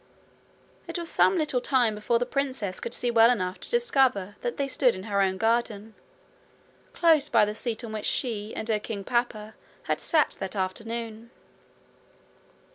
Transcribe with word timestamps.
It 0.87 0.97
was 0.97 1.11
some 1.11 1.37
little 1.37 1.61
time 1.61 1.93
before 1.93 2.17
the 2.17 2.25
princess 2.25 2.79
could 2.79 2.95
see 2.95 3.11
well 3.11 3.29
enough 3.29 3.59
to 3.59 3.69
discover 3.69 4.35
that 4.41 4.57
they 4.57 4.67
stood 4.67 4.95
in 4.95 5.03
her 5.03 5.21
own 5.21 5.37
garden, 5.37 5.93
close 6.91 7.29
by 7.29 7.45
the 7.45 7.53
seat 7.53 7.83
on 7.83 7.91
which 7.93 8.07
she 8.07 8.51
and 8.55 8.67
her 8.67 8.79
king 8.79 9.03
papa 9.03 9.53
had 9.83 9.99
sat 10.01 10.37
that 10.39 10.55
afternoon. 10.55 11.29